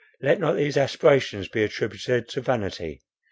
Let 0.19 0.39
not 0.39 0.53
these 0.55 0.77
aspirations 0.77 1.47
be 1.47 1.63
attributed 1.63 2.27
to 2.29 2.41
vanity. 2.41 3.01